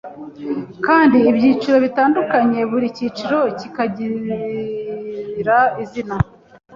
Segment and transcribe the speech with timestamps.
[0.85, 6.15] kandi ibyiciro bitandukanye, buri cyiciro kikagira izina.